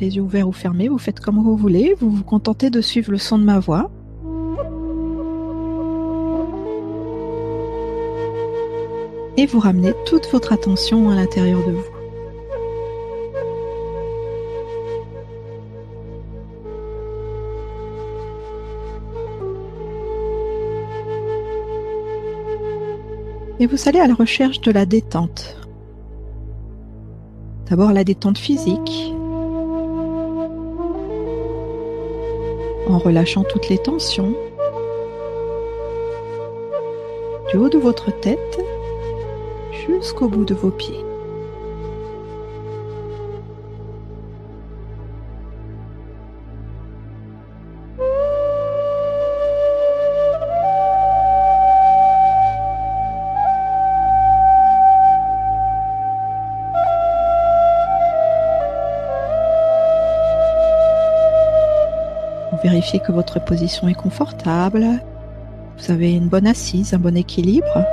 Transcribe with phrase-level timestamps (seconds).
[0.00, 3.10] Les yeux ouverts ou fermés, vous faites comme vous voulez, vous vous contentez de suivre
[3.10, 3.90] le son de ma voix.
[9.36, 11.84] Et vous ramenez toute votre attention à l'intérieur de vous.
[23.60, 25.56] Et vous allez à la recherche de la détente.
[27.68, 29.14] D'abord la détente physique,
[32.90, 34.34] en relâchant toutes les tensions
[37.50, 38.60] du haut de votre tête
[39.86, 41.04] jusqu'au bout de vos pieds.
[62.96, 64.86] Que votre position est confortable.
[65.76, 67.84] Vous avez une bonne assise, un bon équilibre.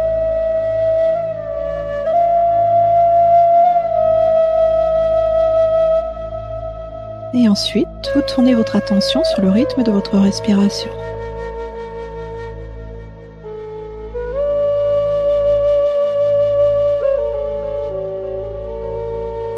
[7.33, 10.89] Et ensuite, vous tournez votre attention sur le rythme de votre respiration.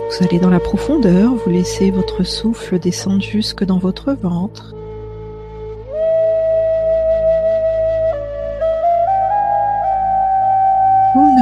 [0.10, 4.74] Vous allez dans la profondeur, vous laissez votre souffle descendre jusque dans votre ventre.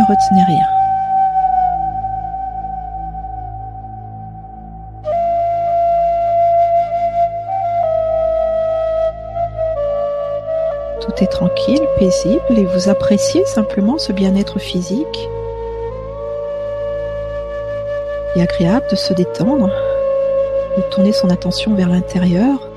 [0.07, 0.67] Retenez rien.
[11.01, 15.29] Tout est tranquille, paisible et vous appréciez simplement ce bien-être physique
[18.35, 19.71] et agréable de se détendre,
[20.77, 22.69] de tourner son attention vers l'intérieur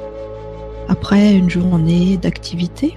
[0.88, 2.94] après une journée d'activité.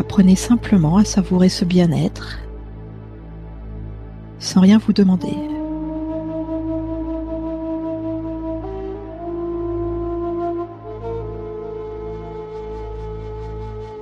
[0.00, 2.38] Apprenez simplement à savourer ce bien-être
[4.38, 5.34] sans rien vous demander.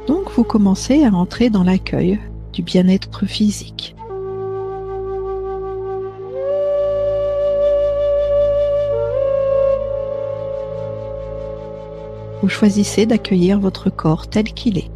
[0.07, 2.21] Donc vous commencez à entrer dans l'accueil
[2.53, 3.97] du bien-être physique.
[12.43, 14.91] Vous choisissez d'accueillir votre corps tel qu'il est.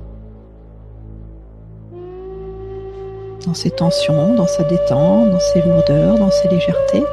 [3.47, 7.05] Dans ses tensions, dans sa détente, dans ses lourdeurs, dans ses légèretés.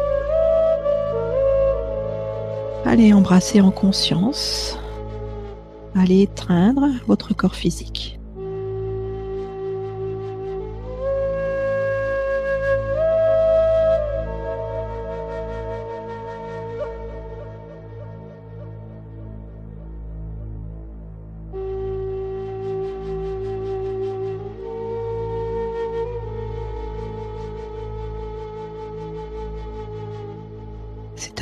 [2.86, 4.78] Allez embrasser en conscience.
[5.96, 8.17] Allez étreindre votre corps physique.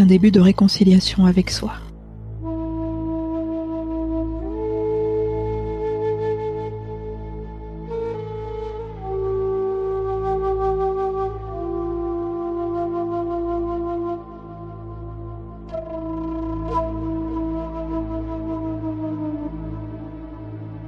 [0.06, 1.74] Début de réconciliation avec soi.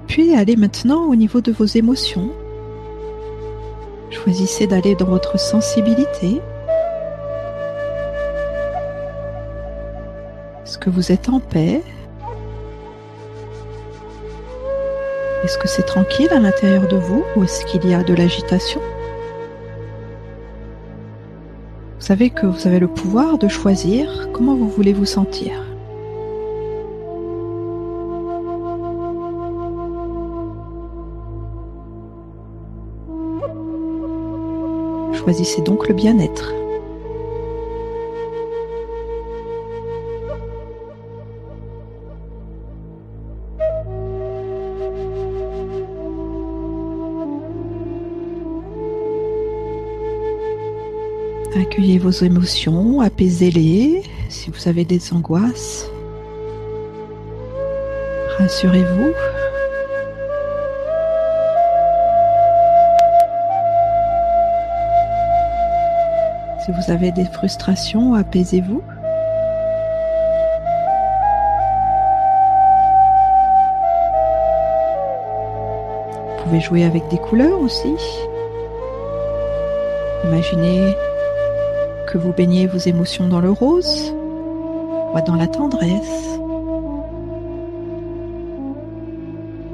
[0.07, 2.31] Puis allez maintenant au niveau de vos émotions.
[4.09, 6.41] Choisissez d'aller dans votre sensibilité.
[10.67, 11.81] Est-ce que vous êtes en paix?
[15.45, 18.81] Est-ce que c'est tranquille à l'intérieur de vous ou est-ce qu'il y a de l'agitation?
[21.95, 25.53] Vous savez que vous avez le pouvoir de choisir comment vous voulez vous sentir.
[35.13, 36.51] Choisissez donc le bien-être.
[51.95, 55.89] Vos émotions, apaisez-les si vous avez des angoisses.
[58.37, 59.13] Rassurez-vous.
[66.65, 68.83] Si vous avez des frustrations, apaisez-vous.
[76.43, 77.95] pouvez jouer avec des couleurs aussi.
[80.25, 80.95] Imaginez
[82.07, 84.13] que vous baignez vos émotions dans le rose
[85.13, 86.39] ou dans la tendresse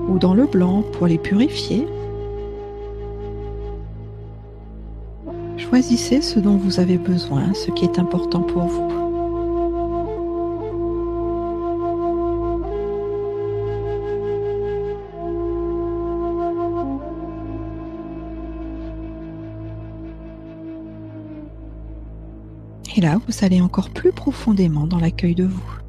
[0.09, 1.87] ou dans le blanc pour les purifier.
[5.57, 9.02] Choisissez ce dont vous avez besoin, ce qui est important pour vous.
[22.95, 25.82] Et là, vous allez encore plus profondément dans l'accueil de vous.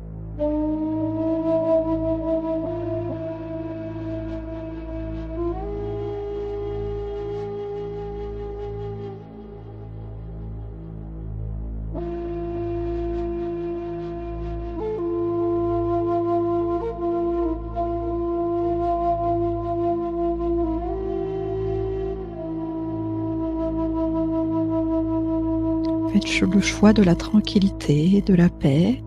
[26.15, 29.03] Faites le choix de la tranquillité, de la paix,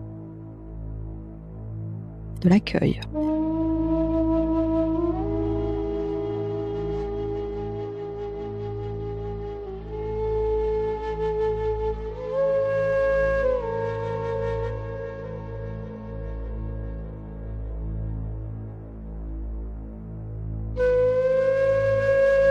[2.42, 3.00] de l'accueil.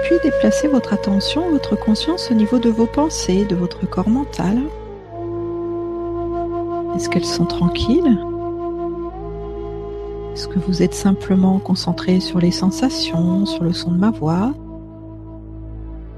[0.07, 4.62] Puis déplacez votre attention, votre conscience au niveau de vos pensées, de votre corps mental.
[6.95, 8.18] Est-ce qu'elles sont tranquilles?
[10.31, 14.54] Est-ce que vous êtes simplement concentré sur les sensations, sur le son de ma voix?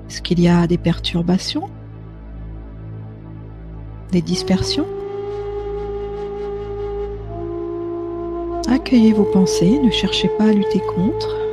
[0.07, 1.67] Est-ce qu'il y a des perturbations?
[4.11, 4.85] Des dispersions?
[8.67, 11.48] Accueillez vos pensées, ne cherchez pas à lutter contre.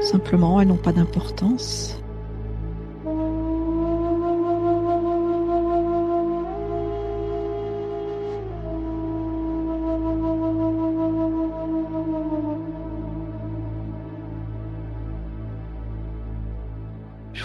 [0.00, 2.00] Simplement, elles n'ont pas d'importance.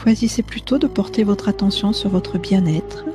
[0.06, 3.06] Choisissez plutôt de porter votre attention sur votre bien-être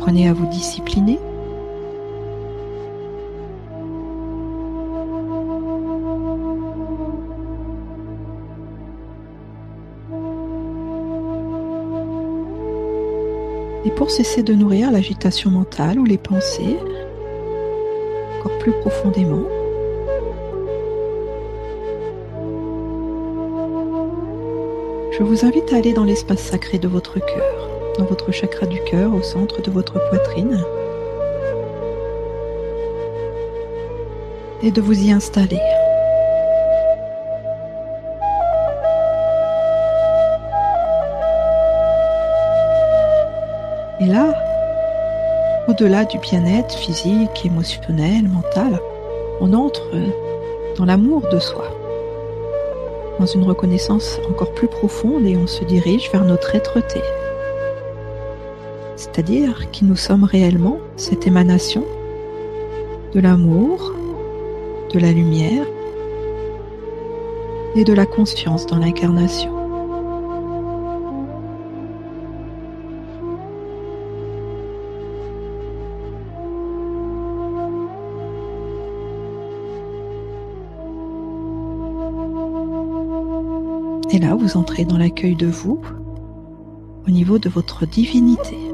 [0.00, 1.18] Apprenez à vous discipliner.
[13.84, 16.78] Et pour cesser de nourrir l'agitation mentale ou les pensées,
[18.38, 19.44] encore plus profondément,
[25.12, 27.69] je vous invite à aller dans l'espace sacré de votre cœur
[28.04, 30.64] votre chakra du cœur au centre de votre poitrine.
[34.62, 35.60] Et de vous y installer.
[44.00, 44.34] Et là,
[45.68, 48.80] au-delà du bien-être physique, émotionnel, mental,
[49.40, 49.90] on entre
[50.76, 51.64] dans l'amour de soi,
[53.18, 57.00] dans une reconnaissance encore plus profonde et on se dirige vers notre être-té
[59.12, 61.84] c'est-à-dire qui nous sommes réellement, cette émanation
[63.12, 63.92] de l'amour,
[64.92, 65.66] de la lumière
[67.74, 69.52] et de la conscience dans l'incarnation.
[84.12, 85.80] Et là, vous entrez dans l'accueil de vous
[87.06, 88.69] au niveau de votre divinité.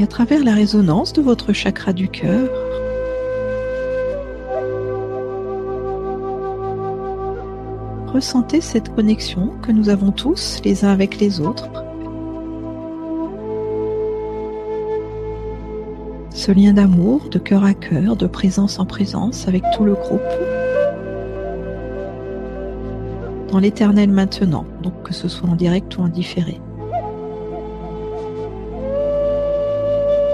[0.00, 2.48] Et à travers la résonance de votre chakra du cœur,
[8.06, 11.68] ressentez cette connexion que nous avons tous les uns avec les autres.
[16.30, 20.22] Ce lien d'amour, de cœur à cœur, de présence en présence avec tout le groupe.
[23.52, 26.58] Dans l'éternel maintenant, donc que ce soit en direct ou en différé.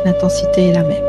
[0.06, 1.02] L'intensité est la même.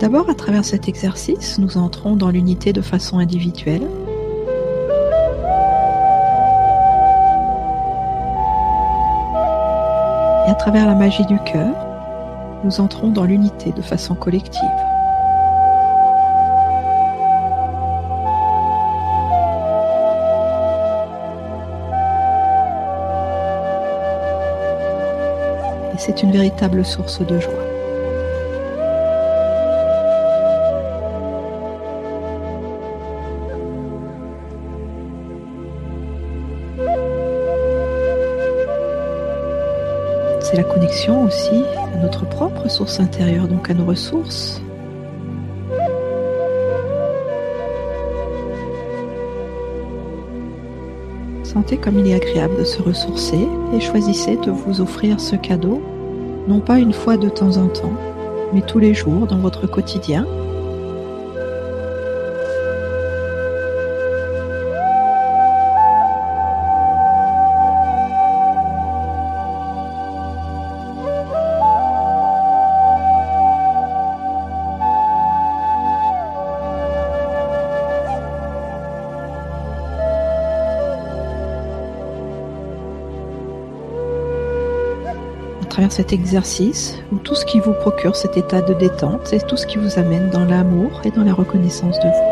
[0.00, 3.88] D'abord, à travers cet exercice, nous entrons dans l'unité de façon individuelle.
[10.46, 11.85] Et à travers la magie du cœur,
[12.66, 14.60] nous entrons dans l'unité de façon collective.
[25.94, 27.52] Et c'est une véritable source de joie.
[40.40, 41.62] C'est la connexion aussi
[41.94, 44.62] à notre propre source intérieure, donc à nos ressources.
[51.42, 55.82] Sentez comme il est agréable de se ressourcer et choisissez de vous offrir ce cadeau,
[56.48, 57.94] non pas une fois de temps en temps,
[58.52, 60.26] mais tous les jours dans votre quotidien
[85.76, 89.58] travers cet exercice où tout ce qui vous procure cet état de détente, c'est tout
[89.58, 92.25] ce qui vous amène dans l'amour et dans la reconnaissance de vous.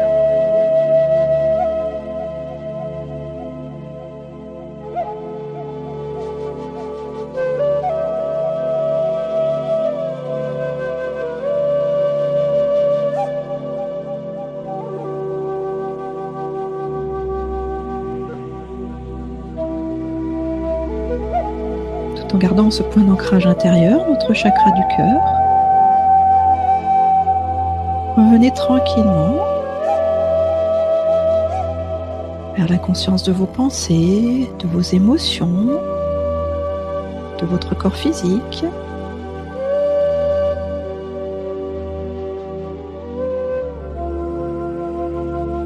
[22.34, 25.20] En gardant ce point d'ancrage intérieur, notre chakra du cœur.
[28.16, 29.36] Revenez tranquillement
[32.56, 35.78] vers la conscience de vos pensées, de vos émotions,
[37.40, 38.64] de votre corps physique.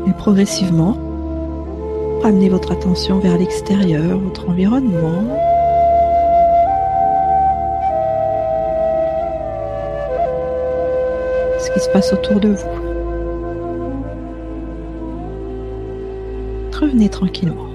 [0.07, 0.99] Et progressivement,
[2.23, 5.48] ramenez votre attention vers l'extérieur, votre environnement,
[11.93, 12.89] passe autour de vous.
[16.81, 17.68] Revenez tranquillement.